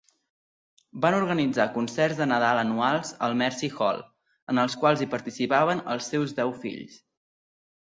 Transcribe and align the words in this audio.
Van 1.03 1.17
organitzar 1.17 1.67
concerts 1.75 2.17
de 2.23 2.29
Nadal 2.33 2.63
anuals 2.63 3.13
al 3.29 3.39
Mercy 3.45 3.71
Hall, 3.77 4.03
en 4.55 4.67
els 4.67 4.81
quals 4.85 5.07
hi 5.07 5.13
participaven 5.17 5.89
els 5.97 6.13
seus 6.17 6.39
deu 6.43 6.61
fills. 6.67 7.03